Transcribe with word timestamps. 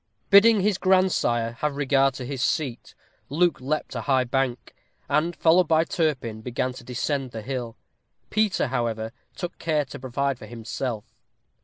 Bidding 0.31 0.61
his 0.61 0.79
grandsire 0.79 1.51
have 1.59 1.75
regard 1.75 2.15
to 2.15 2.25
his 2.25 2.41
seat, 2.41 2.95
Luke 3.29 3.61
leaped 3.61 3.93
a 3.93 4.01
high 4.01 4.23
bank; 4.23 4.73
and, 5.07 5.35
followed 5.35 5.67
by 5.67 5.83
Turpin, 5.83 6.41
began 6.41 6.73
to 6.73 6.83
descend 6.83 7.29
the 7.29 7.43
hill. 7.43 7.77
Peter, 8.31 8.69
however, 8.69 9.11
took 9.35 9.59
care 9.59 9.85
to 9.85 9.99
provide 9.99 10.39
for 10.39 10.47
himself. 10.47 11.03